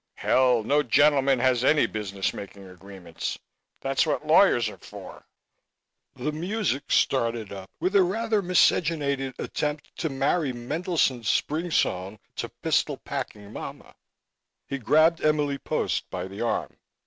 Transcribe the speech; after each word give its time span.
"Hell! 0.15 0.63
no 0.63 0.81
gentleman 0.81 1.37
has 1.37 1.63
any 1.63 1.85
business 1.85 2.33
making 2.33 2.67
agreements. 2.67 3.37
That's 3.81 4.03
what 4.03 4.25
lawyers 4.25 4.67
are 4.67 4.79
for." 4.79 5.27
The 6.15 6.31
music 6.31 6.91
started 6.91 7.53
up 7.53 7.69
with 7.79 7.95
a 7.95 8.01
rather 8.01 8.41
miscegenated 8.41 9.35
attempt 9.39 9.95
to 9.97 10.09
marry 10.09 10.53
Mendelssohn's 10.53 11.29
Spring 11.29 11.69
Song 11.69 12.17
to 12.37 12.49
"Pistol 12.49 12.97
Packing 12.97 13.53
Momma." 13.53 13.93
He 14.65 14.79
grabbed 14.79 15.21
Emily 15.23 15.59
Post 15.59 16.09
by 16.09 16.27
the 16.27 16.41
arm. 16.41 16.77